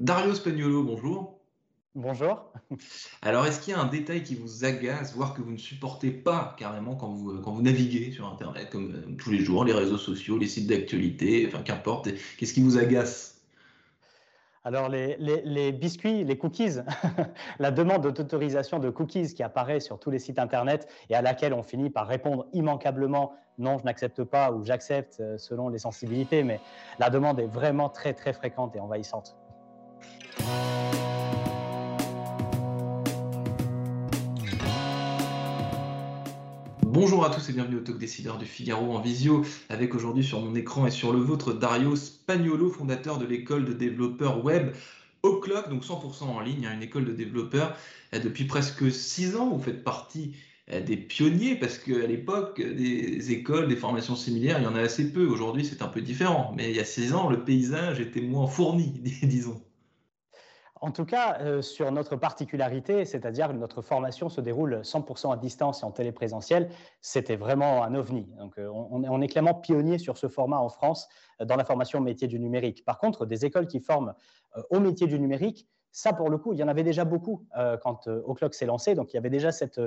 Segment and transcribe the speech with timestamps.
[0.00, 1.38] Dario Spagnolo, bonjour.
[1.94, 2.50] Bonjour.
[3.20, 6.10] Alors, est-ce qu'il y a un détail qui vous agace, voire que vous ne supportez
[6.10, 9.74] pas carrément quand vous, quand vous naviguez sur Internet, comme euh, tous les jours, les
[9.74, 12.08] réseaux sociaux, les sites d'actualité, enfin qu'importe,
[12.38, 13.42] qu'est-ce qui vous agace?
[14.64, 16.78] Alors, les, biscuits, les cookies,
[17.58, 21.52] la demande d'autorisation de cookies qui apparaît sur tous les sites Internet et à laquelle
[21.52, 26.42] on finit par répondre immanquablement non, je n'accepte pas ou j'accepte euh, selon les sensibilités,
[26.42, 26.60] mais
[26.98, 29.36] la demande est vraiment très, très fréquente et envahissante.
[36.82, 40.40] Bonjour à tous et bienvenue au Talk Décideur du Figaro en visio, avec aujourd'hui sur
[40.40, 44.72] mon écran et sur le vôtre Dario Spagnolo, fondateur de l'école de développeurs web
[45.22, 47.76] O'Clock, donc 100% en ligne, hein, une école de développeurs.
[48.14, 50.34] Euh, depuis presque 6 ans, vous faites partie
[50.72, 54.80] euh, des pionniers parce qu'à l'époque, des écoles, des formations similaires, il y en a
[54.80, 55.26] assez peu.
[55.26, 56.52] Aujourd'hui, c'est un peu différent.
[56.56, 59.62] Mais il y a 6 ans, le paysage était moins fourni, disons.
[60.82, 65.36] En tout cas, euh, sur notre particularité, c'est-à-dire que notre formation se déroule 100% à
[65.36, 66.70] distance et en téléprésentiel,
[67.02, 68.26] c'était vraiment un ovni.
[68.38, 71.08] Donc, euh, on, est clairement pionnier sur ce format en France
[71.40, 72.82] euh, dans la formation au métier du numérique.
[72.86, 74.14] Par contre, des écoles qui forment
[74.70, 77.46] au métier du numérique, ça, pour le coup, il y en avait déjà beaucoup
[77.82, 78.94] quand O'Clock s'est lancé.
[78.94, 79.80] Donc, il y avait déjà cette,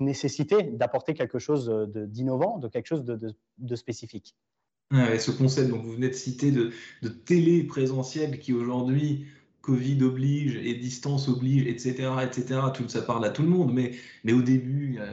[0.00, 4.36] nécessité d'apporter quelque chose d'innovant, de, quelque chose de, spécifique.
[4.90, 9.26] ce concept, donc vous venez de citer de, de télé présentiel qui aujourd'hui
[9.62, 12.60] Covid oblige et distance oblige, etc., etc.
[12.74, 13.92] Tout ça parle à tout le monde, mais,
[14.24, 15.12] mais au début, euh,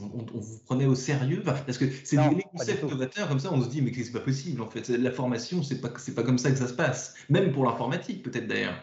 [0.00, 3.68] on, vous prenait au sérieux parce que c'est des concepts novateurs comme ça, on se
[3.68, 4.88] dit mais c'est pas possible en fait.
[4.88, 8.22] La formation, c'est pas c'est pas comme ça que ça se passe, même pour l'informatique
[8.22, 8.82] peut-être d'ailleurs.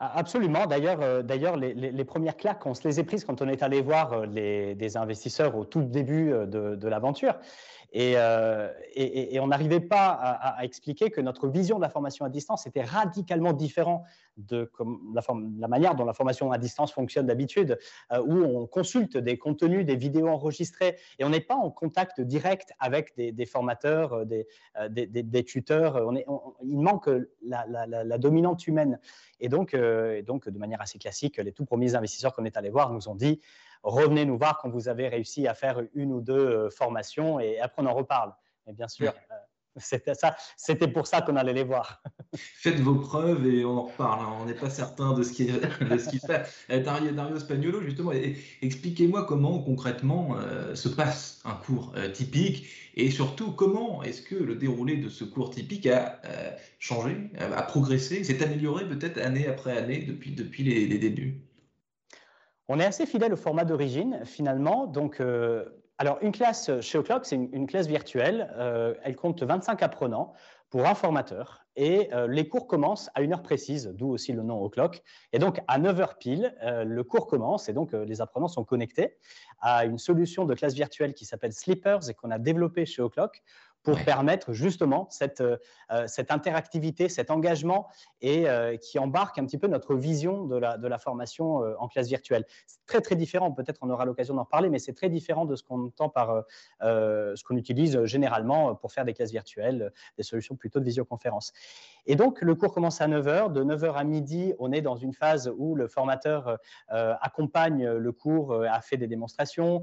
[0.00, 0.66] Absolument.
[0.66, 3.82] D'ailleurs, euh, d'ailleurs, les, premières claques, on se les est prises quand on est allé
[3.82, 7.34] voir euh, les, des investisseurs au tout début de, de l'aventure.
[7.96, 12.66] Euh, et, on n'arrivait pas à, expliquer que notre vision de la formation à distance
[12.66, 14.04] était radicalement différente
[14.36, 14.70] de
[15.14, 17.78] la, manière dont la formation à distance fonctionne d'habitude,
[18.12, 22.20] euh, où on consulte des contenus, des vidéos enregistrées, et on n'est pas en contact
[22.20, 26.12] direct avec des, formateurs, euh, des, tuteurs.
[26.68, 27.08] Il manque
[27.42, 28.98] la, dominante humaine.
[29.40, 32.70] Et donc, et donc, de manière assez classique, les tout premiers investisseurs qu'on est allés
[32.70, 33.40] voir nous ont dit
[33.82, 37.60] revenez nous voir quand vous avez réussi à faire une ou deux euh, formations et
[37.60, 38.34] après on en reparle.
[38.66, 39.27] Mais bien sûr, euh,
[39.80, 42.02] c'était ça, c'était pour ça qu'on allait les voir.
[42.34, 44.20] Faites vos preuves et on en reparle.
[44.20, 44.38] Hein.
[44.40, 46.42] On n'est pas certain de ce qui se fait.
[46.70, 48.12] Euh, Dario, Dario Spagnolo, justement,
[48.62, 50.36] expliquez-moi comment concrètement
[50.74, 55.50] se passe un cours typique et surtout comment est-ce que le déroulé de ce cours
[55.50, 56.20] typique a
[56.78, 61.48] changé, a progressé, s'est amélioré peut-être année après année depuis, depuis les débuts?
[62.68, 64.86] On est assez fidèle au format d'origine, finalement.
[64.86, 65.64] Donc, euh,
[66.00, 68.54] alors, une classe chez O'Clock, c'est une, classe virtuelle.
[68.56, 70.32] Euh, elle compte 25 apprenants
[70.70, 71.66] pour un formateur.
[71.74, 75.02] Et euh, les cours commencent à une heure précise, d'où aussi le nom O'Clock.
[75.32, 77.68] Et donc, à 9 heures pile, le cours commence.
[77.68, 79.16] Et donc, les apprenants sont connectés
[79.60, 83.42] à une solution de classe virtuelle qui s'appelle Sleepers et qu'on a développée chez O'Clock
[83.88, 85.56] pour permettre justement cette, euh,
[85.92, 87.88] euh, cette interactivité, cet engagement
[88.20, 91.88] et euh, qui embarque un petit peu notre vision de la, de la formation en
[91.88, 92.44] classe virtuelle.
[92.66, 95.56] C'est très très différent, peut-être on aura l'occasion d'en reparler, mais c'est très différent de
[95.56, 96.44] ce qu'on entend par
[96.80, 101.52] ce qu'on utilise généralement pour faire des classes virtuelles, des solutions plutôt de visioconférence.
[102.06, 105.14] Et donc le cours commence à 9h, de 9h à midi, on est dans une
[105.14, 109.82] phase où le formateur accompagne le cours, a fait des démonstrations,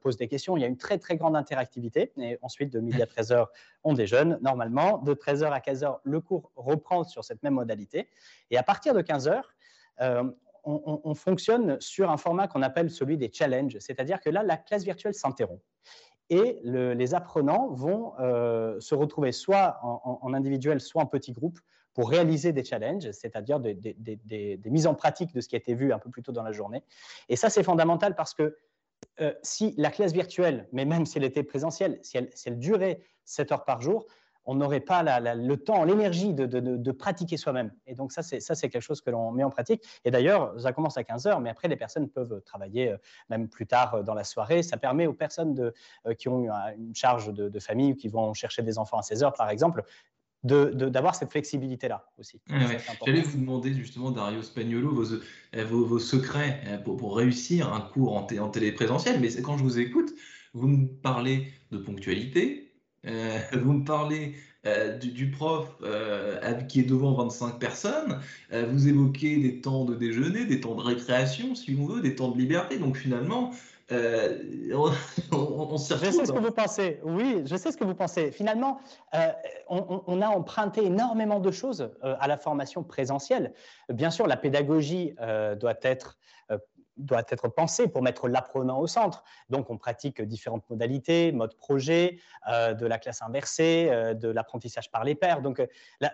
[0.00, 2.12] pose des questions, il y a une très très grande interactivité.
[2.18, 3.35] Et ensuite de midi à 13h
[3.84, 4.98] on déjeune normalement.
[4.98, 8.08] De 13h à 15h, le cours reprend sur cette même modalité.
[8.50, 9.42] Et à partir de 15h,
[10.00, 10.24] euh,
[10.64, 14.82] on, fonctionne sur un format qu'on appelle celui des challenges, c'est-à-dire que là, la classe
[14.82, 15.62] virtuelle s'interrompt.
[16.28, 21.60] Et les apprenants vont euh, se retrouver soit en, individuel, soit en petit groupe
[21.94, 25.74] pour réaliser des challenges, c'est-à-dire des, des, mises en pratique de ce qui a été
[25.74, 26.82] vu un peu plus tôt dans la journée.
[27.28, 28.56] Et ça, c'est fondamental parce que
[29.20, 33.52] euh, si la classe virtuelle, mais même si elle était présentielle, si elle, durait 7
[33.52, 34.06] heures par jour,
[34.44, 37.72] on n'aurait pas le temps, l'énergie de, pratiquer soi-même.
[37.86, 39.82] Et donc ça, c'est quelque chose que l'on met en pratique.
[40.04, 42.96] Et d'ailleurs, ça commence à 15 heures, mais après, les personnes peuvent travailler euh,
[43.28, 44.62] même plus tard euh, dans la soirée.
[44.62, 45.72] Ça permet aux personnes
[46.18, 46.46] qui ont
[46.76, 49.82] une charge de, famille ou qui vont chercher des enfants à 16 heures, par exemple,
[50.44, 52.40] d'avoir cette flexibilité-là aussi.
[53.04, 57.80] J'allais vous demander justement, Dario Spagnolo, vos, euh, vos, secrets euh, pour, pour, réussir un
[57.80, 60.12] cours en, en téléprésentiel, mais quand je vous écoute,
[60.54, 62.72] vous me parlez de ponctualité,
[63.06, 64.34] euh, vous me parlez
[65.00, 65.80] du, prof
[66.68, 68.18] qui est devant 25 personnes,
[68.50, 72.32] vous évoquez des temps de déjeuner, des temps de récréation, si on veut, des temps
[72.32, 72.76] de liberté.
[72.76, 73.52] Donc finalement,
[73.90, 74.92] on,
[75.76, 77.00] Je sais ce que vous pensez.
[77.04, 78.32] Oui, je sais ce que vous pensez.
[78.32, 78.80] Finalement,
[79.68, 83.52] on, a emprunté énormément de choses à la formation présentielle.
[83.88, 85.14] Bien sûr, la pédagogie
[85.58, 86.18] doit être
[86.96, 89.22] doit être pensée pour mettre l'apprenant au centre.
[89.50, 92.18] Donc, on pratique différentes modalités, mode projet,
[92.48, 95.42] de la classe inversée, de l'apprentissage par les pairs.
[95.42, 95.62] Donc,
[96.00, 96.10] la,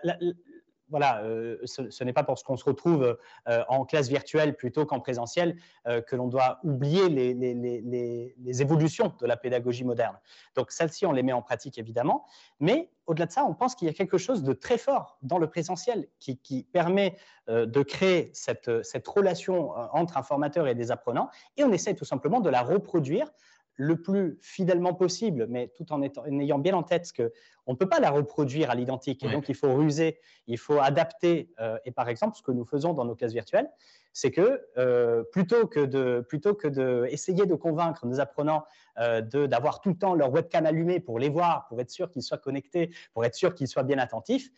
[0.93, 3.17] voilà, euh, ce, n'est pas parce qu'on se retrouve
[3.47, 5.57] euh, en classe virtuelle plutôt qu'en présentiel
[5.87, 10.15] euh, que l'on doit oublier les, évolutions de la pédagogie moderne.
[10.55, 12.27] Donc, celles-ci, on les met en pratique évidemment,
[12.59, 15.39] mais au-delà de ça, on pense qu'il y a quelque chose de très fort dans
[15.39, 17.17] le présentiel qui, permet
[17.47, 22.05] de créer cette, cette relation entre un formateur et des apprenants, et on essaie tout
[22.05, 23.31] simplement de la reproduire
[23.75, 27.99] le plus fidèlement possible, mais tout en, ayant bien en tête qu'on ne peut pas
[27.99, 29.23] la reproduire à l'identique.
[29.23, 31.49] Et donc, il faut ruser, il faut adapter.
[31.59, 33.69] Euh, et par exemple, ce que nous faisons dans nos classes virtuelles,
[34.11, 38.63] c'est que euh, plutôt que de plutôt que de essayer de convaincre nos apprenants
[38.99, 42.21] euh, d'avoir tout le temps leur webcam allumée pour les voir, pour être sûr qu'ils
[42.21, 44.51] soient connectés, pour être sûr qu'ils soient bien attentifs,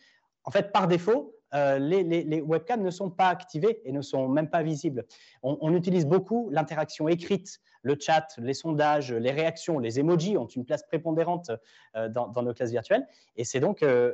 [0.44, 4.48] en fait, par défaut, euh, les, webcams ne sont pas activés et ne sont même
[4.48, 5.06] pas visibles.
[5.42, 10.64] On, utilise beaucoup l'interaction écrite, le chat, les sondages, les réactions, les emojis ont une
[10.64, 11.50] place prépondérante
[11.96, 13.06] euh, dans, nos classes virtuelles.
[13.36, 14.12] Et c'est donc, euh,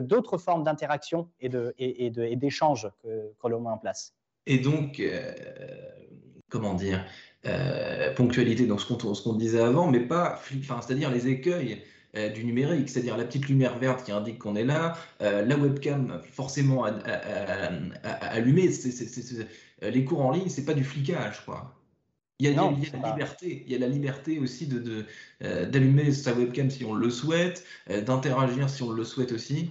[0.00, 1.48] d'autres formes d'interaction et
[2.36, 4.14] d'échange et que, que l'on met en place.
[4.46, 5.02] Et donc,
[6.48, 7.04] comment dire,
[8.16, 10.40] ponctualité, donc ce qu'on disait avant, mais pas,
[10.82, 11.82] c'est-à-dire les écueils
[12.16, 15.56] euh, du numérique, c'est-à-dire la petite lumière verte qui indique qu'on est là, euh, la
[15.56, 16.84] webcam forcément
[18.02, 18.70] allumée.
[19.82, 21.74] les cours en ligne, c'est pas du flicage, quoi.
[22.38, 25.06] Il y a, la liberté, il y a la liberté aussi de,
[25.42, 29.70] euh, d'allumer sa webcam si on le souhaite, d'interagir si on le souhaite aussi.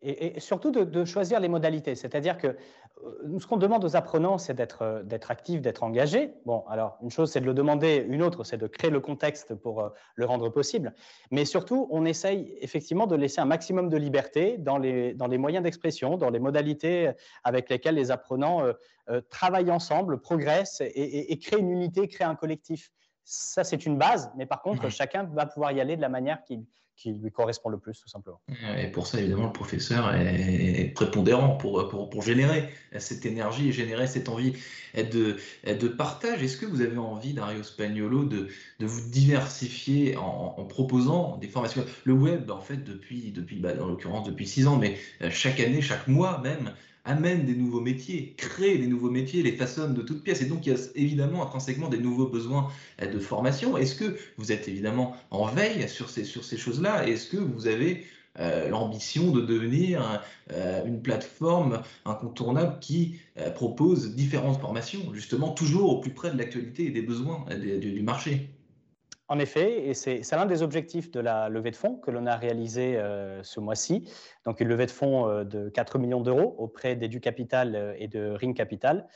[0.00, 1.96] Et, surtout de, choisir les modalités.
[1.96, 6.34] C'est-à-dire que euh, ce qu'on demande aux apprenants, c'est d'être, euh, d'être actifs, d'être engagés.
[6.46, 9.54] Bon, alors, une chose, c'est de le demander, une autre, c'est de créer le contexte
[9.54, 10.94] pour euh, le rendre possible.
[11.32, 15.38] Mais surtout, on essaye effectivement de laisser un maximum de liberté dans les, dans les
[15.38, 17.10] moyens d'expression, dans les modalités
[17.42, 18.62] avec lesquelles les apprenants
[19.30, 22.92] travaillent ensemble, progressent et, et, créent une unité, créent un collectif.
[23.24, 26.42] Ça, c'est une base, mais par contre, chacun va pouvoir y aller de la manière
[26.44, 26.64] qui,
[26.98, 28.40] qui lui correspond le plus, tout simplement.
[28.76, 32.68] Et pour ça, évidemment, le professeur est prépondérant pour, pour, pour générer
[32.98, 34.54] cette énergie et générer cette envie
[34.96, 36.42] de, de partage.
[36.42, 38.48] Est-ce que vous avez envie, Dario Spagnolo, de,
[38.80, 41.84] de vous diversifier en, proposant des formations?
[42.02, 45.60] Le web, en fait, depuis, depuis bah, en l'occurrence, depuis six ans, mais euh, chaque
[45.60, 46.74] année, chaque mois même,
[47.08, 50.42] amène des nouveaux métiers, crée des nouveaux métiers, les façonne de toutes pièces.
[50.42, 52.70] Et donc, il y a évidemment intrinsèquement des nouveaux besoins
[53.02, 53.76] euh, de formation.
[53.76, 57.08] Est-ce que vous êtes évidemment en veille sur ces, choses-là?
[57.08, 58.04] Est-ce que vous avez
[58.38, 60.22] euh, l'ambition de devenir
[60.52, 63.16] euh, une plateforme incontournable qui
[63.54, 68.50] propose différentes formations, justement toujours au plus près de l'actualité et des besoins du marché?
[69.28, 72.36] En effet, et c'est l'un des objectifs de la levée de fonds que l'on a
[72.36, 74.10] réalisé euh, ce mois-ci.
[74.46, 78.08] Donc, une levée de fonds euh, de 4 millions d'euros auprès d'Edu Capital euh, et
[78.08, 79.06] de Ring Capital.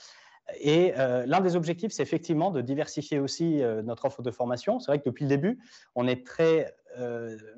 [0.61, 4.81] Et l'un des objectifs, c'est effectivement de diversifier aussi notre offre de formation.
[4.81, 5.61] C'est vrai que depuis le début,
[5.94, 6.75] on est très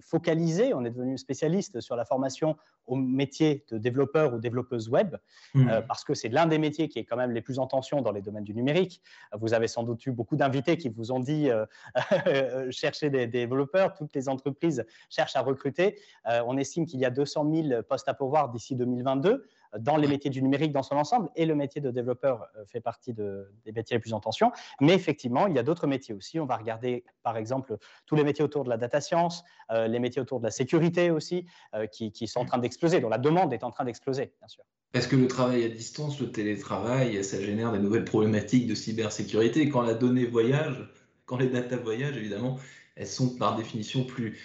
[0.01, 5.17] focalisé, on est devenu spécialiste sur la formation au métier de développeur ou développeuse web,
[5.55, 5.69] mmh.
[5.69, 8.03] euh, parce que c'est l'un des métiers qui est quand même les plus en tension
[8.03, 9.01] dans les domaines du numérique.
[9.39, 11.67] Vous avez sans doute eu beaucoup d'invités qui vous ont dit euh,
[12.71, 15.99] chercher des, développeurs, toutes les entreprises cherchent à recruter.
[16.25, 19.47] on estime qu'il y a 200 000 postes à pourvoir d'ici 2022
[19.79, 22.81] dans les métiers du numérique dans son ensemble, et le métier de développeur euh, fait
[22.81, 24.53] partie des métiers les plus en tension.
[24.81, 26.39] Mais effectivement, il y a d'autres métiers aussi.
[26.41, 27.77] On va regarder, par exemple,
[28.07, 31.11] tous les métiers autour de la data science, euh, les métiers autour de la sécurité
[31.11, 34.49] aussi, euh, qui, sont en train d'exploser, dont la demande est en train d'exploser, bien
[34.49, 34.65] sûr.
[34.95, 39.69] Est-ce que le travail à distance, le télétravail, ça génère des nouvelles problématiques de cybersécurité?
[39.69, 40.89] Quand la donnée voyage,
[41.27, 42.59] quand les data voyagent, évidemment,
[42.95, 44.39] elles sont par définition plus,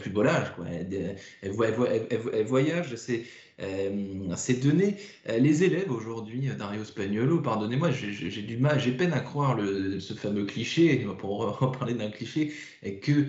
[0.00, 0.52] plus volages.
[0.56, 0.64] Quoi.
[0.68, 3.24] Elles, elles voyagent, c'est
[3.62, 4.96] euh, ces données.
[5.28, 9.54] Euh, les élèves aujourd'hui, euh, Dario Spagnolo, pardonnez-moi, j'ai du mal, j'ai peine à croire
[9.54, 12.52] le, ce fameux cliché, pour reparler d'un cliché,
[13.02, 13.26] que,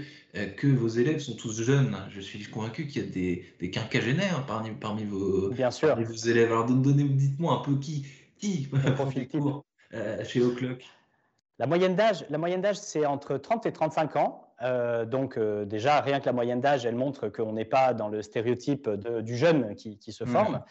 [0.57, 1.95] que vos élèves sont tous jeunes.
[2.09, 5.95] Je suis convaincu qu'il y a des, des quinquagénaires parmi, parmi, vos, Bien sûr.
[5.95, 6.51] vos élèves.
[6.51, 8.05] Alors dites-moi un peu qui,
[8.37, 9.63] qui profite cours
[10.25, 10.83] chez O'Clock?
[11.59, 12.25] La moyenne d'âge,
[12.79, 14.42] c'est entre 30 et 35 ans.
[14.61, 18.07] Euh, donc euh, déjà, rien que la moyenne d'âge, elle montre qu'on n'est pas dans
[18.07, 20.61] le stéréotype du jeune qui, se forme.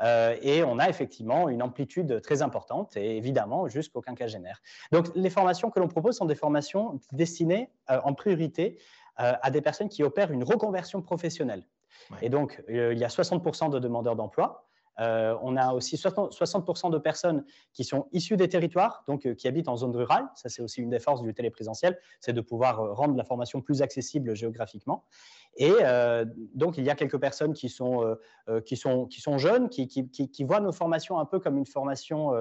[0.00, 4.60] Euh, et on a effectivement une amplitude très importante, et évidemment jusqu'au quinquagénaire.
[4.90, 8.78] Donc les formations que l'on propose sont des formations destinées en priorité
[9.16, 11.64] à des personnes qui opèrent une reconversion professionnelle.
[12.22, 14.66] Et donc, il y a 60% de demandeurs d'emploi.
[15.42, 19.76] On a aussi 60%, de personnes qui sont issues des territoires, donc qui habitent en
[19.76, 20.28] zone rurale.
[20.34, 23.82] Ça, c'est aussi une des forces du téléprésentiel, c'est de pouvoir rendre la formation plus
[23.82, 25.04] accessible géographiquement.
[25.56, 25.72] Et
[26.54, 28.16] donc, il y a quelques personnes qui sont,
[28.64, 31.66] qui sont, qui sont jeunes, qui, qui, qui, voient nos formations un peu comme une
[31.66, 32.32] formation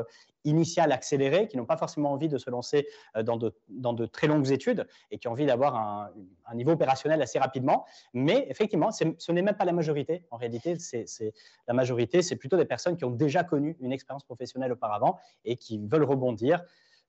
[0.43, 2.88] initiale accélérée, qui n'ont pas forcément envie de se lancer
[3.24, 6.12] dans de, dans de très longues études et qui ont envie d'avoir un,
[6.45, 7.86] un, niveau opérationnel assez rapidement.
[8.13, 10.25] Mais effectivement, ce n'est même pas la majorité.
[10.31, 11.33] En réalité, c'est
[11.67, 15.55] la majorité, c'est plutôt des personnes qui ont déjà connu une expérience professionnelle auparavant et
[15.55, 16.63] qui veulent rebondir.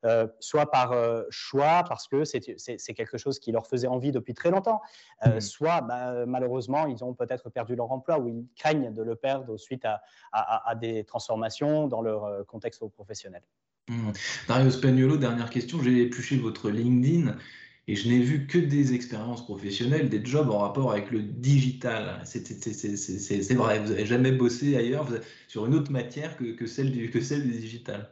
[0.04, 4.34] Euh, soit par euh, choix, parce que c'est quelque chose qui leur faisait envie depuis
[4.34, 4.80] très longtemps,
[5.24, 5.40] euh, mmh.
[5.40, 9.56] soit bah, malheureusement, ils ont peut-être perdu leur emploi ou ils craignent de le perdre
[9.56, 9.84] suite
[10.32, 13.42] à, des transformations dans leur contexte professionnel.
[13.88, 14.10] Mmh.
[14.48, 17.36] Dario Spagnolo, dernière question, j'ai épluché votre LinkedIn
[17.86, 22.20] et je n'ai vu que des expériences professionnelles, des jobs en rapport avec le digital.
[22.24, 25.08] C'est vrai, vous n'avez jamais bossé ailleurs
[25.46, 28.10] sur une autre matière que, celle, du, que celle du digital.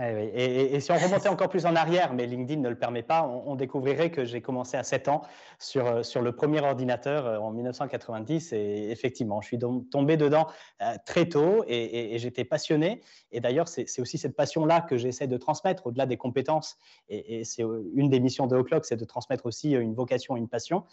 [0.00, 3.26] Eh et, si on remontait encore plus en arrière, mais LinkedIn ne le permet pas,
[3.26, 5.22] on, découvrirait que j'ai commencé à 7 ans
[5.58, 10.46] sur, euh, sur le premier ordinateur euh, en 1990 et effectivement, je suis tombé dedans
[10.80, 13.02] euh, très tôt et, j'étais passionné.
[13.32, 16.78] Et d'ailleurs, c'est aussi cette passion-là que j'essaie de transmettre au-delà des compétences.
[17.10, 20.84] Et, c'est une des missions de O'Clock, c'est de transmettre aussi une vocation, une passion.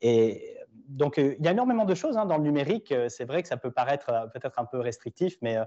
[0.00, 0.56] Et
[0.88, 2.92] donc, il y a énormément de choses hein, dans le numérique.
[3.08, 5.58] C'est vrai que ça peut paraître peut-être un peu restrictif, mais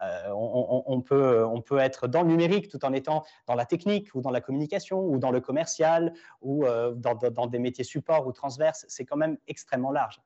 [0.00, 4.20] on, peut, on peut être dans le numérique tout en étant dans la technique ou
[4.20, 8.84] dans la communication ou dans le commercial ou euh, dans, des métiers support ou transverses.
[8.88, 10.20] C'est quand même extrêmement large.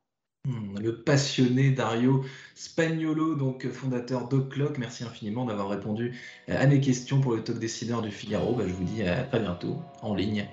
[0.47, 2.23] Hmm, le passionné Dario
[2.54, 8.02] Spagnolo, donc fondateur d'Oclock, merci infiniment d'avoir répondu à mes questions pour le talk décideur
[8.02, 8.54] du Figaro.
[8.54, 10.47] Bah, je vous dis à très bientôt en ligne.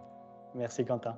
[0.54, 1.16] merci Quentin.